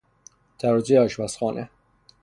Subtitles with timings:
[0.59, 1.69] ترازوی آشپزخانه